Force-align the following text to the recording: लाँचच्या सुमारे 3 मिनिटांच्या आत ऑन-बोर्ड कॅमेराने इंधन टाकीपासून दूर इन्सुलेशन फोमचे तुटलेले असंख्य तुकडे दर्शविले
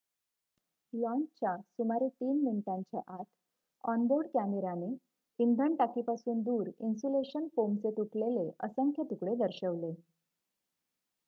लाँचच्या 0.93 1.55
सुमारे 1.57 2.07
3 2.15 2.39
मिनिटांच्या 2.43 3.01
आत 3.15 3.25
ऑन-बोर्ड 3.83 4.27
कॅमेराने 4.29 4.91
इंधन 5.39 5.75
टाकीपासून 5.75 6.41
दूर 6.43 6.69
इन्सुलेशन 6.79 7.47
फोमचे 7.55 7.91
तुटलेले 7.97 8.49
असंख्य 8.61 9.03
तुकडे 9.11 9.35
दर्शविले 9.37 9.93